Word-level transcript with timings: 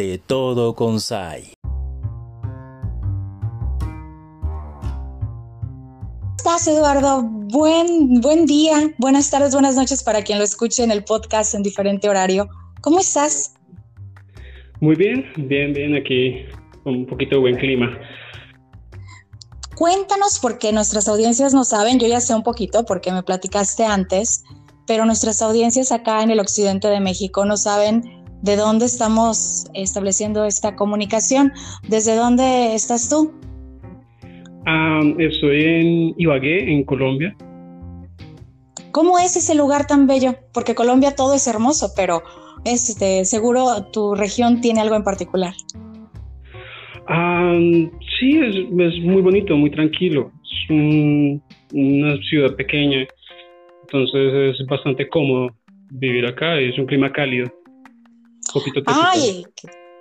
De 0.00 0.16
todo 0.16 0.74
con 0.74 0.98
SAI. 0.98 1.52
¿Cómo 6.42 6.56
estás, 6.56 6.66
Eduardo? 6.68 7.22
Buen, 7.22 8.22
buen 8.22 8.46
día, 8.46 8.94
buenas 8.96 9.30
tardes, 9.30 9.52
buenas 9.52 9.76
noches 9.76 10.02
para 10.02 10.22
quien 10.22 10.38
lo 10.38 10.44
escuche 10.44 10.82
en 10.82 10.90
el 10.90 11.04
podcast 11.04 11.54
en 11.54 11.62
diferente 11.62 12.08
horario. 12.08 12.48
¿Cómo 12.80 12.98
estás? 12.98 13.52
Muy 14.80 14.96
bien, 14.96 15.26
bien, 15.36 15.74
bien, 15.74 15.94
aquí 15.94 16.46
con 16.82 16.94
un 16.94 17.06
poquito 17.06 17.34
de 17.34 17.42
buen 17.42 17.56
clima. 17.56 17.98
Cuéntanos, 19.76 20.38
porque 20.40 20.72
nuestras 20.72 21.08
audiencias 21.08 21.52
no 21.52 21.64
saben, 21.64 21.98
yo 21.98 22.08
ya 22.08 22.20
sé 22.20 22.34
un 22.34 22.42
poquito 22.42 22.86
porque 22.86 23.12
me 23.12 23.22
platicaste 23.22 23.84
antes, 23.84 24.44
pero 24.86 25.04
nuestras 25.04 25.42
audiencias 25.42 25.92
acá 25.92 26.22
en 26.22 26.30
el 26.30 26.40
occidente 26.40 26.88
de 26.88 27.00
México 27.00 27.44
no 27.44 27.58
saben 27.58 28.19
de 28.42 28.56
dónde 28.56 28.86
estamos 28.86 29.66
estableciendo 29.74 30.44
esta 30.44 30.76
comunicación. 30.76 31.52
¿Desde 31.88 32.16
dónde 32.16 32.74
estás 32.74 33.08
tú? 33.08 33.32
Ah, 34.66 35.00
estoy 35.18 35.64
en 35.64 36.14
Ibagué, 36.16 36.72
en 36.72 36.84
Colombia. 36.84 37.36
¿Cómo 38.92 39.18
es 39.18 39.36
ese 39.36 39.54
lugar 39.54 39.86
tan 39.86 40.06
bello? 40.06 40.34
Porque 40.52 40.74
Colombia 40.74 41.14
todo 41.14 41.34
es 41.34 41.46
hermoso, 41.46 41.92
pero 41.94 42.22
este, 42.64 43.24
seguro 43.24 43.86
tu 43.92 44.14
región 44.14 44.60
tiene 44.60 44.80
algo 44.80 44.96
en 44.96 45.04
particular. 45.04 45.54
Ah, 47.06 47.58
sí, 48.18 48.38
es, 48.38 49.00
muy 49.02 49.22
bonito, 49.22 49.56
muy 49.56 49.70
tranquilo. 49.70 50.32
Es 50.44 50.70
una 51.72 52.16
ciudad 52.28 52.54
pequeña, 52.56 53.06
entonces 53.82 54.60
es 54.60 54.66
bastante 54.66 55.08
cómodo 55.08 55.50
vivir 55.90 56.26
acá. 56.26 56.58
Es 56.58 56.76
un 56.78 56.86
clima 56.86 57.12
cálido. 57.12 57.50
Ay, 58.86 59.44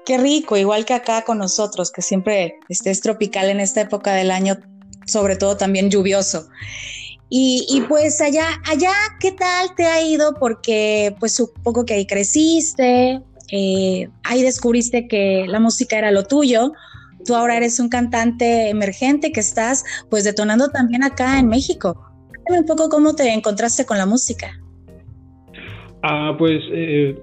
qué, 0.05 0.17
rico, 0.17 0.57
igual 0.57 0.85
que 0.85 0.93
acá 0.93 1.23
con 1.23 1.37
nosotros, 1.37 1.91
que 1.91 2.01
siempre 2.01 2.59
este, 2.69 2.91
es 2.91 3.01
tropical 3.01 3.49
en 3.49 3.59
esta 3.59 3.81
época 3.81 4.13
del 4.13 4.31
año, 4.31 4.57
sobre 5.05 5.35
todo 5.35 5.57
también 5.57 5.89
lluvioso. 5.89 6.47
Y, 7.31 7.83
pues 7.87 8.21
allá, 8.21 8.47
allá, 8.65 8.91
¿qué 9.19 9.31
tal 9.31 9.75
te 9.75 9.85
ha 9.85 10.01
ido? 10.01 10.33
Porque 10.39 11.15
pues 11.19 11.35
supongo 11.35 11.85
que 11.85 11.93
ahí 11.93 12.07
creciste, 12.07 13.21
eh, 13.51 14.09
ahí 14.23 14.41
descubriste 14.41 15.07
que 15.07 15.45
la 15.47 15.59
música 15.59 15.97
era 15.99 16.09
lo 16.09 16.23
tuyo. 16.23 16.73
Tú 17.25 17.35
ahora 17.35 17.57
eres 17.57 17.79
un 17.79 17.89
cantante 17.89 18.69
emergente 18.69 19.31
que 19.31 19.41
estás 19.41 19.83
pues 20.09 20.23
detonando 20.23 20.69
también 20.69 21.03
acá 21.03 21.37
en 21.37 21.49
México. 21.49 22.03
Cuéntame 22.29 22.59
un 22.61 22.65
poco 22.65 22.89
cómo 22.89 23.13
te 23.13 23.31
encontraste 23.31 23.85
con 23.85 23.99
la 23.99 24.07
música. 24.07 24.59
Ah, 26.01 26.33
pues 26.35 26.63
eh, 26.71 27.15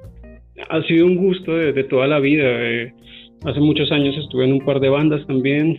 ha 0.68 0.82
sido 0.82 1.06
un 1.06 1.16
gusto 1.16 1.54
de, 1.54 1.84
toda 1.84 2.06
la 2.06 2.18
vida. 2.18 2.44
Eh, 2.46 2.92
hace 3.44 3.60
muchos 3.60 3.90
años 3.92 4.16
estuve 4.16 4.44
en 4.44 4.54
un 4.54 4.64
par 4.64 4.80
de 4.80 4.88
bandas 4.88 5.26
también, 5.26 5.76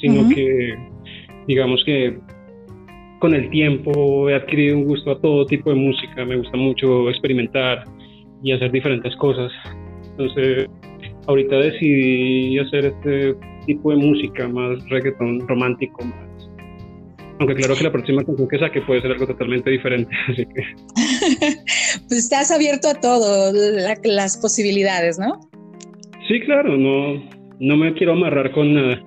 sino 0.00 0.28
que 0.28 0.74
digamos 1.46 1.82
que 1.84 2.18
con 3.20 3.34
el 3.34 3.50
tiempo 3.50 4.28
he 4.30 4.34
adquirido 4.34 4.76
un 4.76 4.84
gusto 4.84 5.10
a 5.10 5.20
todo 5.20 5.46
tipo 5.46 5.70
de 5.70 5.76
música. 5.76 6.24
Me 6.24 6.36
gusta 6.36 6.56
mucho 6.56 7.08
experimentar 7.10 7.84
y 8.42 8.52
hacer 8.52 8.70
diferentes 8.70 9.14
cosas. 9.16 9.52
Entonces, 10.10 10.66
ahorita 11.26 11.56
decidí 11.56 12.58
hacer 12.58 12.86
este 12.86 13.34
tipo 13.66 13.90
de 13.90 13.96
música 13.96 14.48
más 14.48 14.88
reggaeton 14.88 15.46
romántico, 15.46 16.00
aunque 17.38 17.54
claro 17.54 17.74
que 17.76 17.84
la 17.84 17.92
próxima 17.92 18.24
canción 18.24 18.48
que 18.48 18.58
saque 18.58 18.80
puede 18.80 19.02
ser 19.02 19.12
algo 19.12 19.26
totalmente 19.26 19.70
diferente, 19.70 20.10
así 20.28 20.46
que... 20.46 20.62
pues 22.08 22.20
estás 22.20 22.50
abierto 22.50 22.88
a 22.88 22.94
todo, 22.94 23.52
las 24.04 24.36
posibilidades, 24.36 25.18
¿no? 25.18 25.40
Sí, 26.28 26.40
claro, 26.40 26.76
no, 26.76 27.22
no 27.58 27.76
me 27.76 27.94
quiero 27.94 28.12
amarrar 28.12 28.52
con 28.52 28.74
nada. 28.74 29.02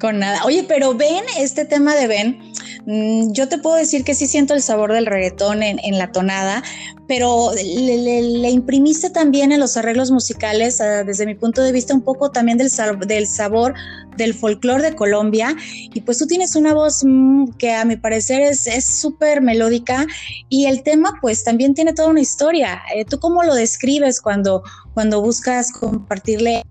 Con 0.00 0.18
nada. 0.18 0.44
Oye, 0.46 0.64
pero 0.66 0.94
ven, 0.94 1.24
este 1.38 1.66
tema 1.66 1.94
de 1.94 2.08
Ben, 2.08 2.49
yo 2.86 3.48
te 3.48 3.58
puedo 3.58 3.76
decir 3.76 4.04
que 4.04 4.14
sí 4.14 4.26
siento 4.26 4.54
el 4.54 4.62
sabor 4.62 4.92
del 4.92 5.06
reggaetón 5.06 5.62
en, 5.62 5.98
la 5.98 6.12
tonada, 6.12 6.62
pero 7.06 7.50
le, 7.54 8.50
imprimiste 8.50 9.10
también 9.10 9.52
en 9.52 9.60
los 9.60 9.76
arreglos 9.76 10.10
musicales, 10.10 10.80
ah, 10.80 11.04
desde 11.04 11.26
mi 11.26 11.34
punto 11.34 11.62
de 11.62 11.72
vista, 11.72 11.94
un 11.94 12.02
poco 12.02 12.30
también 12.30 12.58
del, 12.58 12.70
del 13.06 13.26
sabor 13.26 13.74
del 14.16 14.34
folclore 14.34 14.82
de 14.82 14.94
Colombia. 14.94 15.54
Y 15.92 16.00
pues 16.00 16.18
tú 16.18 16.26
tienes 16.26 16.56
una 16.56 16.74
voz 16.74 17.02
mm, 17.04 17.52
que 17.58 17.72
a 17.72 17.84
mi 17.84 17.96
parecer 17.96 18.40
es 18.42 18.86
súper 18.86 19.42
melódica 19.42 20.06
y 20.48 20.66
el 20.66 20.82
tema 20.82 21.18
pues 21.20 21.44
también 21.44 21.74
tiene 21.74 21.92
toda 21.92 22.08
una 22.08 22.20
historia. 22.20 22.80
Eh, 22.94 23.04
¿Tú 23.04 23.18
cómo 23.18 23.42
lo 23.42 23.54
describes 23.54 24.20
cuando, 24.20 24.62
cuando 24.94 25.20
buscas 25.20 25.72
compartirle 25.72 26.64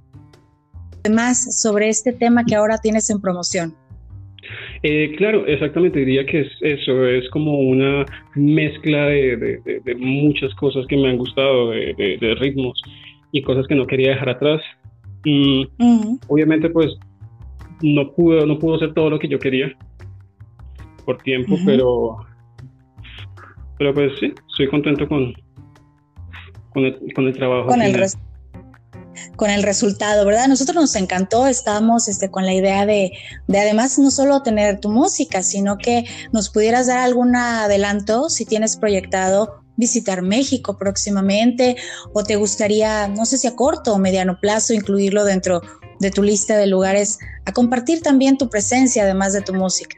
más 1.09 1.61
sobre 1.61 1.89
este 1.89 2.13
tema 2.13 2.43
que 2.45 2.55
ahora 2.55 2.77
tienes 2.77 3.09
en 3.09 3.21
promoción? 3.21 3.88
Eh, 4.81 5.13
claro, 5.17 5.45
exactamente, 5.45 5.99
diría 5.99 6.25
que 6.25 6.41
es 6.41 6.47
eso, 6.61 7.05
es 7.05 7.29
como 7.31 7.59
una 7.59 8.05
mezcla 8.35 9.07
de, 9.07 9.81
muchas 9.97 10.53
cosas 10.55 10.85
que 10.87 10.95
me 10.95 11.09
han 11.09 11.17
gustado, 11.17 11.71
de, 11.71 12.37
ritmos 12.39 12.81
y 13.31 13.41
cosas 13.41 13.67
que 13.67 13.75
no 13.75 13.85
quería 13.85 14.11
dejar 14.11 14.29
atrás. 14.29 14.61
Y 15.25 15.67
obviamente 16.27 16.69
pues 16.69 16.97
no 17.81 18.13
pudo, 18.13 18.45
no 18.45 18.57
pudo 18.57 18.75
hacer 18.75 18.93
todo 18.93 19.09
lo 19.09 19.19
que 19.19 19.27
yo 19.27 19.37
quería 19.37 19.75
por 21.05 21.17
tiempo, 21.23 21.57
pero, 21.65 22.17
pero 23.77 23.93
pues 23.93 24.13
sí, 24.19 24.33
estoy 24.49 24.69
contento 24.69 25.09
con, 25.09 25.33
con, 26.69 26.85
el, 26.85 27.33
trabajo. 27.33 27.67
Con 27.67 27.81
el 27.81 27.93
resto 27.93 28.28
con 29.35 29.49
el 29.49 29.63
resultado, 29.63 30.25
¿verdad? 30.25 30.47
nosotros 30.47 30.75
nos 30.75 30.95
encantó, 30.95 31.47
estábamos 31.47 32.07
este, 32.07 32.29
con 32.29 32.45
la 32.45 32.53
idea 32.53 32.85
de, 32.85 33.11
de 33.47 33.59
además 33.59 33.97
no 33.99 34.11
solo 34.11 34.41
tener 34.43 34.79
tu 34.79 34.89
música, 34.89 35.43
sino 35.43 35.77
que 35.77 36.05
nos 36.31 36.49
pudieras 36.49 36.87
dar 36.87 36.99
algún 36.99 37.35
adelanto 37.35 38.29
si 38.29 38.45
tienes 38.45 38.77
proyectado 38.77 39.63
visitar 39.77 40.21
México 40.21 40.77
próximamente 40.77 41.77
o 42.13 42.23
te 42.23 42.35
gustaría, 42.35 43.07
no 43.07 43.25
sé 43.25 43.37
si 43.37 43.47
a 43.47 43.55
corto 43.55 43.93
o 43.93 43.97
mediano 43.97 44.37
plazo, 44.39 44.73
incluirlo 44.73 45.23
dentro 45.23 45.61
de 45.99 46.11
tu 46.11 46.21
lista 46.21 46.57
de 46.57 46.67
lugares 46.67 47.17
a 47.45 47.53
compartir 47.53 48.01
también 48.01 48.37
tu 48.37 48.49
presencia 48.49 49.03
además 49.03 49.33
de 49.33 49.41
tu 49.41 49.53
música. 49.53 49.97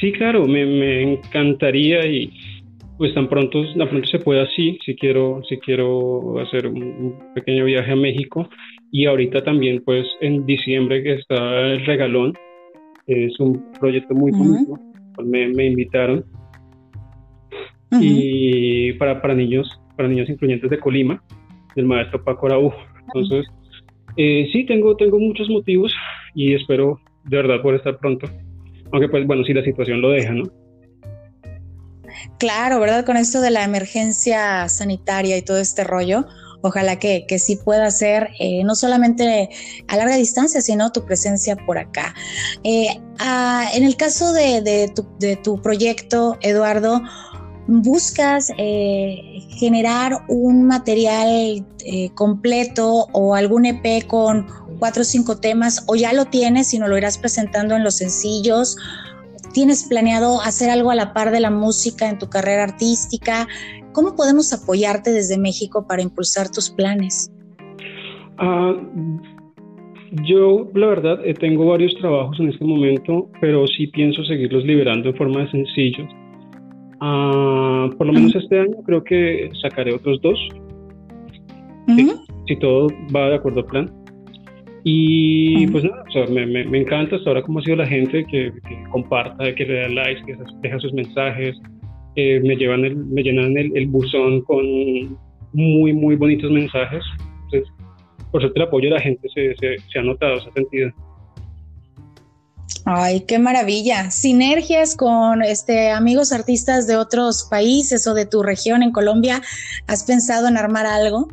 Sí, 0.00 0.12
claro, 0.12 0.46
me, 0.46 0.64
me 0.64 1.14
encantaría 1.14 2.04
y 2.06 2.32
pues 2.98 3.12
tan 3.14 3.28
pronto, 3.28 3.62
tan 3.76 3.88
pronto 3.88 4.08
se 4.08 4.18
puede 4.18 4.42
así, 4.42 4.78
si 4.84 4.94
quiero, 4.94 5.42
si 5.48 5.58
quiero 5.58 6.38
hacer 6.40 6.66
un, 6.66 7.18
pequeño 7.34 7.64
viaje 7.64 7.92
a 7.92 7.96
México. 7.96 8.48
Y 8.90 9.06
ahorita 9.06 9.42
también 9.42 9.82
pues 9.84 10.06
en 10.20 10.46
diciembre 10.46 11.02
que 11.02 11.14
está 11.14 11.60
el 11.60 11.84
regalón, 11.84 12.32
es 13.06 13.38
un 13.40 13.64
proyecto 13.78 14.14
muy 14.14 14.30
bonito, 14.32 14.78
me, 15.22 15.48
me, 15.48 15.66
invitaron. 15.66 16.24
Y 18.00 18.92
para, 18.94 19.20
para 19.20 19.34
niños, 19.34 19.68
para 19.96 20.08
niños 20.08 20.28
influyentes 20.28 20.70
de 20.70 20.78
Colima, 20.78 21.22
del 21.76 21.86
maestro 21.86 22.22
Paco 22.24 22.46
Araújo. 22.46 22.78
Entonces, 23.06 23.46
eh, 24.16 24.48
sí, 24.52 24.64
tengo, 24.64 24.96
tengo 24.96 25.18
muchos 25.18 25.48
motivos 25.48 25.92
y 26.34 26.54
espero 26.54 27.00
de 27.24 27.36
verdad 27.36 27.62
por 27.62 27.74
estar 27.74 27.98
pronto, 27.98 28.28
aunque 28.92 29.08
pues 29.08 29.26
bueno, 29.26 29.44
si 29.44 29.52
la 29.52 29.64
situación 29.64 30.00
lo 30.00 30.10
deja, 30.10 30.32
¿no? 30.32 30.44
Claro, 32.38 32.80
¿verdad? 32.80 33.04
Con 33.04 33.16
esto 33.16 33.40
de 33.40 33.50
la 33.50 33.64
emergencia 33.64 34.68
sanitaria 34.68 35.36
y 35.36 35.42
todo 35.42 35.58
este 35.58 35.84
rollo, 35.84 36.26
ojalá 36.64 36.98
que, 36.98 37.26
que 37.26 37.38
sí 37.38 37.56
pueda 37.56 37.90
ser 37.90 38.30
eh, 38.40 38.64
no 38.64 38.74
solamente 38.74 39.50
a 39.86 39.96
larga 39.96 40.16
distancia, 40.16 40.62
sino 40.62 40.90
tu 40.92 41.04
presencia 41.04 41.56
por 41.56 41.76
acá. 41.76 42.14
Eh, 42.64 42.86
ah, 43.18 43.66
en 43.74 43.84
el 43.84 43.96
caso 43.96 44.32
de, 44.32 44.90
tu, 45.42 45.60
proyecto, 45.60 46.38
Eduardo, 46.40 47.02
¿buscas 47.66 48.50
eh, 48.56 49.40
generar 49.58 50.24
un 50.28 50.64
material 50.64 51.66
completo 52.14 53.08
o 53.12 53.34
algún 53.34 53.66
EP 53.66 54.06
con 54.06 54.46
cuatro 54.78 55.02
o 55.02 55.04
cinco 55.04 55.36
temas 55.36 55.84
o 55.86 55.96
ya 55.96 56.14
lo 56.14 56.24
tienes 56.24 56.72
y 56.72 56.78
no 56.78 56.88
lo 56.88 56.96
irás 56.96 57.18
presentando 57.18 57.76
en 57.76 57.84
los 57.84 57.96
sencillos? 57.96 58.78
¿Tienes 59.54 59.86
planeado 59.88 60.40
hacer 60.40 60.68
algo 60.68 60.90
a 60.90 60.96
la 60.96 61.12
par 61.12 61.30
de 61.30 61.38
la 61.38 61.50
música 61.50 62.10
en 62.10 62.18
tu 62.18 62.28
carrera 62.28 62.64
artística? 62.64 63.46
¿Cómo 63.92 64.16
podemos 64.16 64.52
apoyarte 64.52 65.12
desde 65.12 65.38
México 65.38 65.86
para 65.86 66.02
impulsar 66.02 66.50
tus 66.50 66.70
planes? 66.70 67.32
Ah, 68.38 68.74
yo, 70.24 70.68
la 70.74 70.88
verdad, 70.88 71.24
eh, 71.24 71.34
tengo 71.34 71.66
varios 71.66 71.94
trabajos 71.94 72.38
en 72.40 72.48
este 72.48 72.64
momento, 72.64 73.30
pero 73.40 73.64
sí 73.68 73.86
pienso 73.86 74.24
seguirlos 74.24 74.64
liberando 74.64 75.10
en 75.10 75.14
forma 75.14 75.42
de 75.42 75.50
sencillos. 75.52 76.08
Ah, 77.00 77.88
por 77.96 78.08
lo 78.08 78.12
menos 78.12 78.34
este 78.34 78.58
año 78.58 78.74
creo 78.84 79.04
que 79.04 79.50
sacaré 79.62 79.94
otros 79.94 80.20
dos. 80.20 80.38
si 82.48 82.56
todo 82.58 82.88
va 83.14 83.28
de 83.28 83.36
acuerdo 83.36 83.60
al 83.60 83.66
plan. 83.66 84.03
Y 84.86 85.66
pues 85.68 85.82
nada, 85.82 86.04
o 86.06 86.12
sea, 86.12 86.26
me, 86.26 86.44
me, 86.46 86.78
encanta 86.78 87.16
hasta 87.16 87.30
ahora 87.30 87.42
cómo 87.42 87.58
ha 87.58 87.62
sido 87.62 87.76
la 87.76 87.86
gente 87.86 88.22
que, 88.26 88.52
comparta, 88.90 89.54
que 89.54 89.64
le 89.64 89.80
da 89.80 89.88
likes, 89.88 90.22
que 90.26 90.36
deja 90.60 90.78
sus 90.78 90.92
mensajes, 90.92 91.56
me, 92.14 92.54
llevan 92.54 92.82
me 93.10 93.22
llenan 93.22 93.56
el, 93.56 93.86
buzón 93.86 94.42
con 94.42 95.18
muy, 95.54 95.94
muy 95.94 96.16
bonitos 96.16 96.50
mensajes. 96.50 97.02
Entonces, 97.44 97.72
por 98.30 98.42
suerte 98.42 98.58
el 98.60 98.66
apoyo 98.66 98.88
de 98.90 98.94
la 98.96 99.00
gente 99.00 99.26
se, 99.34 99.54
se 99.56 99.98
ha 99.98 100.02
notado, 100.02 100.38
se 100.42 100.50
ha 100.50 100.52
sentido. 100.52 100.92
Ay, 102.84 103.24
qué 103.26 103.38
maravilla. 103.38 104.10
Sinergias 104.10 104.94
con 104.96 105.42
este 105.42 105.90
amigos 105.90 106.32
artistas 106.32 106.86
de 106.86 106.96
otros 106.96 107.48
países 107.50 108.06
o 108.06 108.12
de 108.12 108.26
tu 108.26 108.42
región 108.42 108.82
en 108.82 108.92
Colombia. 108.92 109.40
¿Has 109.86 110.04
pensado 110.04 110.48
en 110.48 110.58
armar 110.58 110.84
algo? 110.84 111.28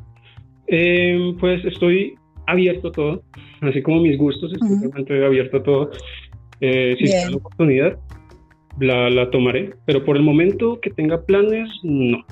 Eh, 0.68 1.36
pues 1.42 1.66
estoy 1.66 2.16
abierto 2.48 2.90
a 2.90 2.92
todo, 2.92 3.24
así 3.62 3.82
como 3.82 4.02
mis 4.02 4.18
gustos, 4.18 4.54
estoy 4.54 4.78
realmente 4.78 5.26
abierto 5.26 5.58
a 5.58 5.64
todo. 5.64 5.92
Eh, 6.60 6.96
si 7.00 7.12
hay 7.12 7.32
la 7.32 7.38
oportunidad, 7.38 8.00
la, 8.80 9.10
la, 9.10 9.30
tomaré, 9.32 9.74
pero 9.86 10.04
por 10.06 10.16
el 10.16 10.24
momento 10.24 10.80
que 10.80 10.92
tenga 10.92 11.26
planes, 11.26 11.70
no. 11.84 12.24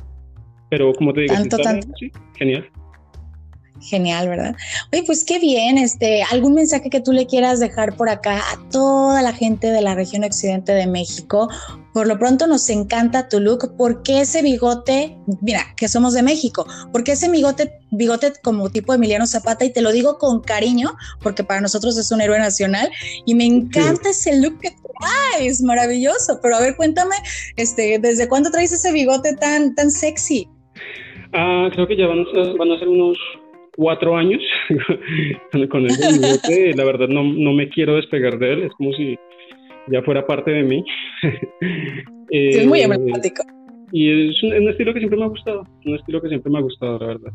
Pero 0.69 0.93
como 0.93 1.13
te 1.13 1.21
digo, 1.21 1.33
tanto, 1.33 1.57
tanto. 1.57 1.87
Sí, 1.99 2.11
genial. 2.37 2.69
Genial, 3.81 4.27
¿verdad? 4.27 4.55
Oye, 4.91 5.03
pues 5.03 5.23
qué 5.23 5.39
bien, 5.39 5.77
este, 5.77 6.23
algún 6.23 6.53
mensaje 6.53 6.89
que 6.89 6.99
tú 6.99 7.13
le 7.13 7.27
quieras 7.27 7.59
dejar 7.59 7.95
por 7.95 8.09
acá 8.09 8.37
a 8.37 8.69
toda 8.69 9.21
la 9.21 9.33
gente 9.33 9.67
de 9.67 9.81
la 9.81 9.95
región 9.95 10.23
occidente 10.23 10.73
de 10.73 10.85
México. 10.85 11.49
Por 11.93 12.07
lo 12.07 12.19
pronto 12.19 12.45
nos 12.45 12.69
encanta 12.69 13.29
tu 13.29 13.39
look. 13.39 13.75
¿Por 13.77 14.03
qué 14.03 14.21
ese 14.21 14.41
bigote? 14.41 15.17
Mira, 15.41 15.65
que 15.75 15.87
somos 15.87 16.13
de 16.13 16.23
México. 16.23 16.67
¿Por 16.91 17.03
qué 17.03 17.13
ese 17.13 17.29
bigote, 17.29 17.71
bigote 17.91 18.33
como 18.43 18.69
tipo 18.69 18.93
Emiliano 18.93 19.25
Zapata? 19.25 19.65
Y 19.65 19.71
te 19.71 19.81
lo 19.81 19.91
digo 19.91 20.17
con 20.17 20.41
cariño, 20.41 20.93
porque 21.21 21.43
para 21.43 21.61
nosotros 21.61 21.97
es 21.97 22.11
un 22.11 22.21
héroe 22.21 22.37
nacional. 22.37 22.89
Y 23.25 23.33
me 23.33 23.45
encanta 23.45 24.09
ese 24.09 24.39
look 24.39 24.59
que 24.59 24.75
traes, 24.99 25.61
maravilloso. 25.61 26.39
Pero 26.41 26.57
a 26.57 26.59
ver, 26.59 26.75
cuéntame, 26.75 27.15
este, 27.55 27.97
¿desde 27.99 28.27
cuándo 28.27 28.51
traes 28.51 28.71
ese 28.71 28.91
bigote 28.91 29.35
tan, 29.35 29.73
tan 29.73 29.89
sexy? 29.89 30.47
Ah, 31.33 31.69
creo 31.73 31.87
que 31.87 31.95
ya 31.95 32.07
van 32.07 32.25
van 32.57 32.71
a 32.71 32.79
ser 32.79 32.87
unos 32.87 33.17
cuatro 33.79 34.17
años 34.17 34.41
con 35.69 35.85
el 35.85 35.95
bigote. 36.11 36.73
La 36.75 36.83
verdad 36.83 37.07
no, 37.07 37.23
no 37.23 37.53
me 37.53 37.69
quiero 37.69 37.95
despegar 37.95 38.37
de 38.37 38.51
él, 38.51 38.63
es 38.63 38.73
como 38.73 38.91
si 38.91 39.17
ya 39.87 40.01
fuera 40.03 40.27
parte 40.27 40.51
de 40.51 40.63
mí. 40.63 40.83
es 42.29 42.67
muy 42.67 42.81
eh, 42.81 42.83
emblemático. 42.83 43.41
Y 43.93 44.29
es 44.29 44.43
un, 44.43 44.69
estilo 44.69 44.93
que 44.93 44.99
siempre 44.99 45.17
me 45.17 45.25
ha 45.25 45.29
gustado, 45.29 45.63
un 45.85 45.95
estilo 45.95 46.21
que 46.21 46.27
siempre 46.27 46.51
me 46.51 46.59
ha 46.59 46.61
gustado, 46.61 46.99
la 46.99 47.07
verdad. 47.07 47.31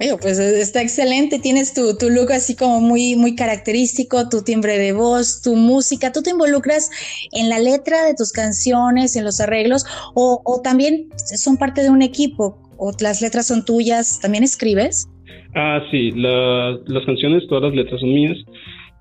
Oye, 0.00 0.16
pues 0.20 0.38
está 0.38 0.80
excelente, 0.80 1.38
tienes 1.38 1.74
tu, 1.74 1.96
tu, 1.96 2.08
look 2.10 2.32
así 2.32 2.56
como 2.56 2.80
muy, 2.80 3.16
muy 3.16 3.34
característico, 3.34 4.28
tu 4.28 4.42
timbre 4.42 4.78
de 4.78 4.92
voz, 4.92 5.42
tu 5.42 5.56
música, 5.56 6.10
tú 6.10 6.22
te 6.22 6.30
involucras 6.30 6.90
en 7.32 7.48
la 7.48 7.58
letra 7.58 8.04
de 8.04 8.14
tus 8.14 8.32
canciones, 8.32 9.14
en 9.14 9.24
los 9.24 9.40
arreglos, 9.40 9.84
o, 10.14 10.40
o 10.44 10.60
también 10.62 11.08
son 11.16 11.56
parte 11.56 11.82
de 11.82 11.90
un 11.90 12.02
equipo, 12.02 12.63
o 12.84 12.92
las 13.00 13.22
letras 13.22 13.46
son 13.46 13.64
tuyas, 13.64 14.20
¿también 14.20 14.44
escribes? 14.44 15.08
Ah, 15.54 15.80
sí, 15.90 16.10
las 16.12 17.06
canciones, 17.06 17.46
todas 17.48 17.64
las 17.64 17.74
letras 17.74 17.98
son 18.00 18.12
mías. 18.12 18.36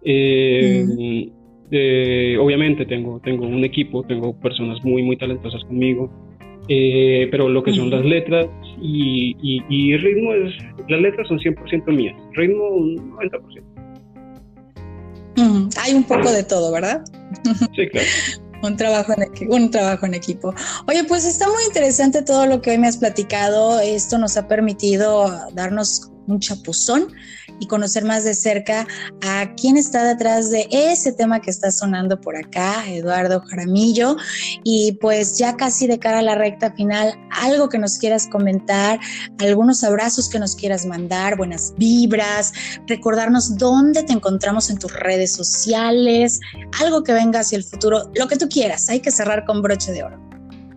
Eh, 0.06 0.86
eh, 1.72 2.38
obviamente 2.40 2.86
tengo, 2.86 3.20
tengo 3.20 3.46
un 3.46 3.66
equipo, 3.66 4.04
tengo 4.04 4.40
personas 4.40 4.82
muy, 4.86 5.04
muy 5.04 5.18
talentosas 5.18 5.62
conmigo, 5.66 6.10
eh, 6.70 7.28
pero 7.30 7.50
lo 7.50 7.62
que 7.62 7.74
son 7.74 7.90
las 7.90 8.06
letras 8.06 8.48
y, 8.82 9.36
y, 9.42 9.98
ritmo, 9.98 10.34
es, 10.34 10.54
las 10.88 11.02
letras 11.02 11.28
son 11.28 11.40
100% 11.40 11.94
mías, 11.94 12.16
ritmo 12.34 12.70
un 12.70 13.18
90%. 13.18 13.64
Hay 15.84 15.94
un 15.94 16.06
poco 16.06 16.32
de 16.32 16.44
todo, 16.44 16.72
¿verdad? 16.72 17.04
Sí, 17.76 17.88
claro. 17.88 18.08
Un 18.64 18.78
trabajo, 18.78 19.14
en 19.16 19.24
equipo, 19.24 19.56
un 19.56 19.72
trabajo 19.72 20.06
en 20.06 20.14
equipo. 20.14 20.56
Oye, 20.88 21.04
pues 21.04 21.26
está 21.26 21.48
muy 21.50 21.64
interesante 21.66 22.22
todo 22.22 22.46
lo 22.46 22.62
que 22.62 22.72
hoy 22.72 22.78
me 22.78 22.88
has 22.88 22.98
platicado. 22.98 23.82
Esto 23.82 24.18
nos 24.18 24.38
ha 24.38 24.48
permitido 24.48 25.30
darnos 25.54 26.13
un 26.28 26.40
chapuzón 26.40 27.08
y 27.60 27.68
conocer 27.68 28.06
más 28.06 28.24
de 28.24 28.34
cerca 28.34 28.88
a 29.22 29.54
quién 29.56 29.78
está 29.78 30.04
detrás 30.04 30.52
de 30.52 30.68
ese 30.72 31.14
tema 31.14 31.42
que 31.42 31.50
está 31.50 31.72
sonando 31.72 32.20
por 32.20 32.36
acá, 32.36 32.90
Eduardo 32.90 33.42
Jaramillo. 33.42 34.16
Y 34.64 34.94
pues 35.02 35.38
ya 35.38 35.56
casi 35.56 35.88
de 35.88 36.00
cara 36.00 36.20
a 36.20 36.22
la 36.22 36.36
recta 36.36 36.72
final, 36.74 37.14
algo 37.30 37.70
que 37.70 37.78
nos 37.78 37.98
quieras 37.98 38.28
comentar, 38.28 39.00
algunos 39.40 39.84
abrazos 39.84 40.30
que 40.30 40.40
nos 40.40 40.56
quieras 40.56 40.86
mandar, 40.86 41.38
buenas 41.38 41.74
vibras, 41.78 42.54
recordarnos 42.88 43.58
dónde 43.58 44.04
te 44.04 44.14
encontramos 44.14 44.70
en 44.70 44.80
tus 44.80 44.94
redes 44.94 45.34
sociales, 45.34 46.40
algo 46.82 47.04
que 47.04 47.14
venga 47.14 47.42
hacia 47.42 47.58
el 47.58 47.64
futuro, 47.64 48.12
lo 48.16 48.28
que 48.28 48.38
tú 48.38 48.48
quieras. 48.50 48.90
Hay 48.90 49.00
que 49.00 49.12
cerrar 49.12 49.46
con 49.46 49.62
broche 49.62 49.92
de 49.92 50.04
oro. 50.04 50.20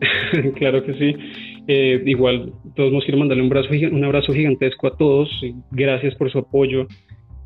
claro 0.58 0.84
que 0.84 0.92
sí. 0.94 1.45
Eh, 1.68 2.00
igual, 2.06 2.52
todos 2.76 2.92
nos 2.92 3.04
quiero 3.04 3.18
mandarle 3.18 3.42
un 3.42 3.48
abrazo, 3.48 3.70
un 3.92 4.04
abrazo 4.04 4.32
gigantesco 4.32 4.86
a 4.86 4.96
todos. 4.96 5.28
Gracias 5.70 6.14
por 6.14 6.30
su 6.30 6.38
apoyo. 6.38 6.86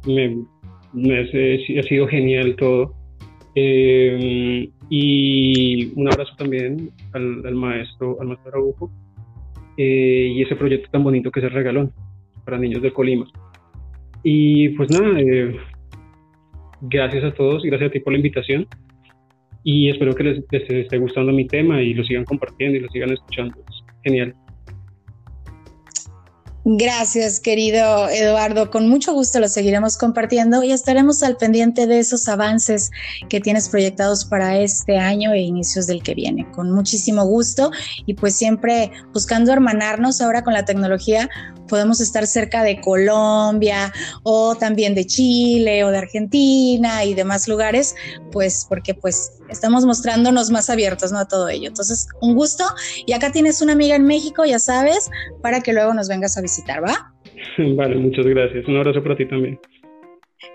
Me, 0.07 0.37
ha 1.21 1.83
sido 1.83 2.07
genial 2.09 2.57
todo. 2.57 2.95
Eh, 3.55 4.69
y 4.91 5.93
un 5.99 6.09
abrazo 6.09 6.35
también 6.37 6.91
al, 7.13 7.55
maestro, 7.55 8.19
al 8.21 8.29
maestro 8.29 8.51
Araujo. 8.51 8.91
Eh, 9.77 10.33
y 10.35 10.43
ese 10.43 10.57
proyecto 10.57 10.91
tan 10.91 11.03
bonito 11.03 11.31
que 11.31 11.41
es 11.41 11.47
el 11.47 11.53
regalón 11.53 11.93
para 12.45 12.59
niños 12.59 12.83
de 12.83 12.93
Colima. 12.93 13.27
Y 14.23 14.71
pues 14.71 14.91
nada, 14.91 15.19
gracias 16.83 17.25
a 17.25 17.33
todos 17.33 17.65
y 17.65 17.69
gracias 17.69 17.89
a 17.89 17.93
ti 17.93 18.01
por 18.01 18.13
la 18.13 18.19
invitación 18.19 18.67
y 19.63 19.91
espero 19.91 20.15
que 20.15 20.25
les, 20.25 20.45
les, 20.51 20.71
esté 20.71 20.99
gustando 20.99 21.33
mi 21.33 21.47
tema 21.47 21.83
y 21.83 21.95
lo 21.95 22.05
sigan 22.05 22.25
compartiendo 22.25 22.79
y 22.79 22.81
lo 22.81 22.89
sigan 22.89 23.13
escuchando 23.13 23.57
genial. 24.05 24.33
Gracias, 26.65 27.41
querido 27.41 28.09
Eduardo. 28.11 28.71
Con 28.71 28.87
mucho 28.89 29.15
gusto 29.15 29.41
lo 29.41 29.49
seguiremos 29.49 29.97
compartiendo 29.97 30.63
y 30.63 30.73
estaremos 30.73 31.23
al 31.23 31.39
pendiente 31.39 31.87
de 31.87 31.99
esos 31.99 32.29
avances 32.29 32.91
que 33.31 33.41
tienes 33.41 33.71
proyectados 33.71 34.27
para 34.27 34.59
este 34.59 34.99
año 34.99 35.33
e 35.33 35.41
inicios 35.41 35.87
del 35.87 36.03
que 36.03 36.15
viene. 36.15 36.47
Con 36.53 36.71
muchísimo 36.71 37.25
gusto 37.25 37.71
y 38.05 38.13
pues 38.13 38.37
siempre 38.37 38.91
buscando 39.15 39.53
hermanarnos 39.53 40.21
ahora 40.21 40.45
con 40.45 40.53
la 40.53 40.67
tecnología, 40.67 41.31
podemos 41.71 42.01
estar 42.01 42.27
cerca 42.27 42.63
de 42.63 42.81
Colombia 42.81 43.93
o 44.25 44.57
también 44.57 44.95
de 44.95 45.07
Chile 45.07 45.85
o 45.85 45.91
de 45.91 45.99
Argentina 45.99 47.05
y 47.05 47.15
demás 47.15 47.49
lugares, 47.49 47.95
pues 48.33 48.67
porque 48.69 48.93
pues 48.93 49.33
estamos 49.49 49.87
mostrándonos 49.87 50.51
más 50.51 50.69
abiertos 50.69 51.13
¿no? 51.13 51.21
a 51.21 51.29
todo 51.29 51.49
ello. 51.49 51.69
Entonces, 51.69 52.09
un 52.21 52.35
gusto 52.35 52.65
y 53.07 53.13
acá 53.13 53.31
tienes 53.33 53.63
una 53.63 53.73
amiga 53.73 53.95
en 53.95 54.05
México, 54.05 54.45
ya 54.45 54.59
sabes, 54.59 55.09
para 55.41 55.61
que 55.61 55.73
luego 55.73 55.95
nos 55.95 56.09
vengas 56.09 56.37
a 56.37 56.41
visitar, 56.41 56.50
¿va? 56.81 57.13
Vale, 57.77 57.97
muchas 57.97 58.27
gracias. 58.27 58.67
Un 58.67 58.77
abrazo 58.77 59.03
para 59.03 59.17
ti 59.17 59.27
también. 59.27 59.59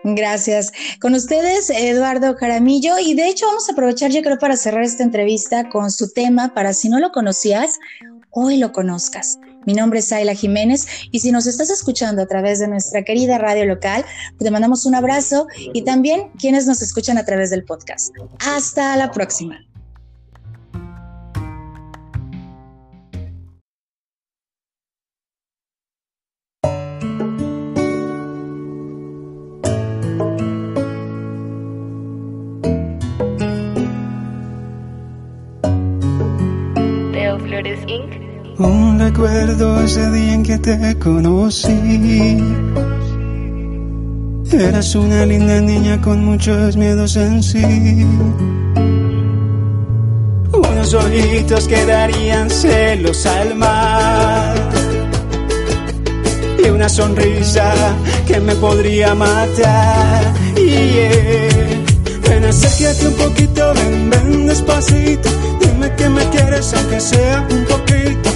Gracias. 0.03 0.71
Con 0.99 1.13
ustedes, 1.13 1.69
Eduardo 1.69 2.35
Jaramillo, 2.35 2.97
y 2.99 3.13
de 3.13 3.27
hecho 3.27 3.45
vamos 3.47 3.69
a 3.69 3.73
aprovechar, 3.73 4.11
yo 4.11 4.21
creo, 4.21 4.37
para 4.37 4.55
cerrar 4.55 4.83
esta 4.83 5.03
entrevista 5.03 5.69
con 5.69 5.91
su 5.91 6.11
tema, 6.11 6.53
para 6.53 6.73
si 6.73 6.89
no 6.89 6.99
lo 6.99 7.11
conocías, 7.11 7.79
hoy 8.31 8.57
lo 8.57 8.71
conozcas. 8.71 9.39
Mi 9.65 9.73
nombre 9.73 9.99
es 9.99 10.11
Ayla 10.11 10.35
Jiménez 10.35 10.87
y 11.11 11.19
si 11.19 11.31
nos 11.31 11.47
estás 11.47 11.71
escuchando 11.71 12.21
a 12.21 12.27
través 12.27 12.59
de 12.59 12.67
nuestra 12.67 13.03
querida 13.03 13.39
radio 13.39 13.65
local, 13.65 14.05
te 14.37 14.51
mandamos 14.51 14.85
un 14.85 14.93
abrazo 14.93 15.47
y 15.73 15.83
también 15.83 16.29
quienes 16.39 16.67
nos 16.67 16.81
escuchan 16.83 17.17
a 17.17 17.25
través 17.25 17.49
del 17.49 17.63
podcast. 17.63 18.13
Hasta 18.39 18.95
la 18.95 19.11
próxima. 19.11 19.65
Un 38.57 38.97
recuerdo 38.97 39.81
ese 39.83 40.09
día 40.11 40.33
en 40.33 40.43
que 40.43 40.57
te 40.57 40.97
conocí. 40.99 42.41
Eras 44.51 44.95
una 44.95 45.25
linda 45.25 45.59
niña 45.59 45.99
con 46.01 46.23
muchos 46.23 46.77
miedos 46.77 47.17
en 47.17 47.43
sí. 47.43 48.05
Unos 50.53 50.93
ojitos 50.93 51.67
que 51.67 51.85
darían 51.85 52.49
celos 52.49 53.25
al 53.25 53.55
mar. 53.55 54.55
Y 56.63 56.69
una 56.69 56.87
sonrisa 56.87 57.73
que 58.25 58.39
me 58.39 58.55
podría 58.55 59.13
matar. 59.13 60.33
Y 60.55 61.84
ven 62.29 62.45
acércate 62.45 63.07
un 63.07 63.13
poquito, 63.13 63.73
ven, 63.73 64.09
ven 64.09 64.47
despacito. 64.47 65.29
Dime 65.59 65.93
que 65.95 66.09
me 66.09 66.29
quieres 66.29 66.73
aunque 66.73 66.99
sea 66.99 67.47
un 67.49 67.65
poquito 67.65 68.35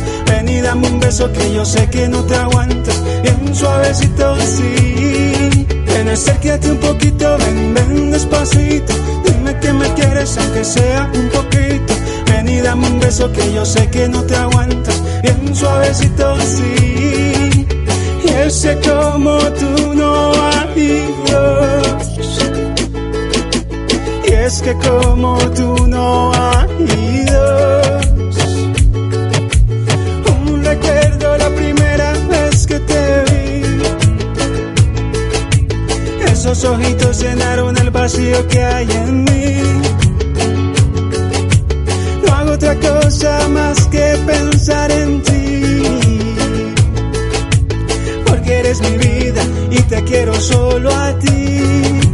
y 0.49 0.61
dame 0.61 0.87
un 0.87 0.99
beso 0.99 1.31
que 1.31 1.53
yo 1.53 1.63
sé 1.63 1.89
que 1.89 2.07
no 2.07 2.23
te 2.23 2.35
aguantas. 2.35 3.01
Bien 3.21 3.55
suavecito 3.55 4.29
así. 4.31 5.67
Ven, 5.85 6.09
acércate 6.09 6.71
un 6.71 6.77
poquito, 6.77 7.37
ven, 7.37 7.73
ven 7.73 8.11
despacito. 8.11 8.93
Dime 9.25 9.57
que 9.59 9.73
me 9.73 9.93
quieres 9.93 10.37
aunque 10.37 10.63
sea 10.63 11.09
un 11.13 11.29
poquito. 11.29 11.93
Ven 12.27 12.47
y 12.47 12.61
dame 12.61 12.87
un 12.87 12.99
beso 12.99 13.31
que 13.31 13.53
yo 13.53 13.65
sé 13.65 13.89
que 13.89 14.07
no 14.07 14.23
te 14.23 14.35
aguantas. 14.35 15.01
Bien 15.21 15.55
suavecito 15.55 16.31
así. 16.31 17.65
Y 18.23 18.29
el 18.29 18.47
ese 18.47 18.77
como 18.79 19.37
tú 19.59 19.93
no 19.93 20.31
hay 20.33 21.13
dos. 21.29 21.68
Es 24.49 24.63
que 24.63 24.73
como 24.73 25.37
tú 25.51 25.85
no 25.85 26.31
hay 26.33 27.23
dos. 27.25 28.35
Un 30.41 30.63
recuerdo 30.63 31.37
la 31.37 31.49
primera 31.49 32.13
vez 32.27 32.65
que 32.65 32.79
te 32.79 33.23
vi. 33.29 33.61
Esos 36.31 36.63
ojitos 36.65 37.19
llenaron 37.21 37.77
el 37.77 37.91
vacío 37.91 38.47
que 38.47 38.63
hay 38.63 38.89
en 38.91 39.23
mí. 39.23 39.61
No 42.25 42.33
hago 42.33 42.53
otra 42.53 42.73
cosa 42.79 43.47
más 43.49 43.85
que 43.85 44.17
pensar 44.25 44.89
en 44.89 45.21
ti. 45.21 45.29
eres 48.51 48.81
mi 48.81 48.97
vida 48.97 49.43
y 49.69 49.79
te 49.83 50.03
quiero 50.05 50.33
solo 50.33 50.89
a 50.89 51.13
ti. 51.19 52.08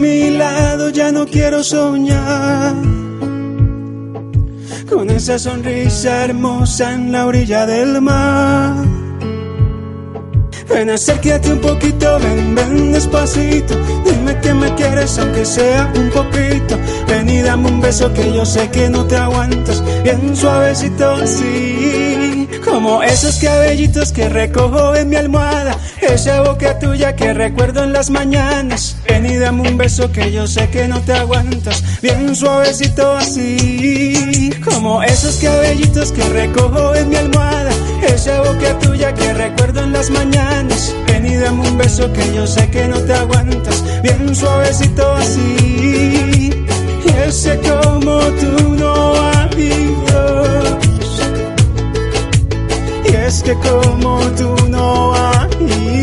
Mi 0.00 0.30
lado, 0.30 0.88
ya 0.90 1.12
no 1.12 1.26
quiero 1.26 1.62
soñar. 1.62 2.74
Con 4.88 5.10
esa 5.10 5.38
sonrisa 5.38 6.24
hermosa 6.24 6.94
en 6.94 7.12
la 7.12 7.26
orilla 7.26 7.66
del 7.66 8.00
mar. 8.00 8.84
Ven, 10.68 10.90
acércate 10.90 11.52
un 11.52 11.60
poquito, 11.60 12.18
ven, 12.18 12.54
ven 12.54 12.92
despacito. 12.92 13.74
Dime 14.04 14.38
que 14.40 14.54
me 14.54 14.74
quieres, 14.74 15.18
aunque 15.18 15.44
sea 15.44 15.92
un 15.94 16.10
poquito. 16.10 16.76
Ven 17.08 17.28
y 17.28 17.42
dame 17.42 17.68
un 17.68 17.80
beso 17.80 18.12
que 18.12 18.32
yo 18.32 18.44
sé 18.44 18.68
que 18.70 18.88
no 18.88 19.04
te 19.04 19.16
aguantas. 19.16 19.82
Bien 20.02 20.34
suavecito 20.34 21.10
así 21.12 22.19
como 22.70 23.02
esos 23.02 23.36
cabellitos 23.38 24.12
que 24.12 24.28
recojo 24.28 24.94
en 24.94 25.08
mi 25.08 25.16
almohada, 25.16 25.76
esa 26.00 26.40
boca 26.42 26.78
tuya 26.78 27.16
que 27.16 27.34
recuerdo 27.34 27.82
en 27.82 27.92
las 27.92 28.10
mañanas. 28.10 28.96
Ven 29.08 29.26
y 29.26 29.36
dame 29.36 29.68
un 29.68 29.76
beso 29.76 30.10
que 30.12 30.30
yo 30.30 30.46
sé 30.46 30.68
que 30.70 30.86
no 30.86 31.00
te 31.00 31.12
aguantas, 31.14 31.82
bien 32.00 32.34
suavecito 32.34 33.12
así. 33.16 34.50
Como 34.64 35.02
esos 35.02 35.36
cabellitos 35.36 36.12
que 36.12 36.22
recojo 36.28 36.94
en 36.94 37.08
mi 37.08 37.16
almohada, 37.16 37.72
esa 38.02 38.40
boca 38.40 38.78
tuya 38.78 39.12
que 39.14 39.32
recuerdo 39.34 39.80
en 39.80 39.92
las 39.92 40.10
mañanas. 40.10 40.94
Ven 41.06 41.26
y 41.26 41.36
dame 41.36 41.68
un 41.68 41.76
beso 41.76 42.12
que 42.12 42.32
yo 42.32 42.46
sé 42.46 42.70
que 42.70 42.86
no 42.86 42.98
te 43.00 43.14
aguantas, 43.14 43.82
bien 44.02 44.34
suavecito 44.34 45.10
así. 45.14 46.64
Ese 47.26 47.58
como 47.58 48.20
tú 48.40 48.74
no 48.76 49.14
hay 49.14 49.40
es 53.30 53.44
que 53.44 53.54
como 53.54 54.18
tú 54.36 54.56
no 54.70 55.14
hay 55.14 55.99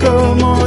dos. 0.00 0.57